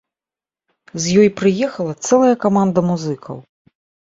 З 1.03 1.19
ёй 1.23 1.29
прыехала 1.41 1.93
цэлая 2.07 2.33
каманда 2.47 2.79
музыкаў. 2.89 3.37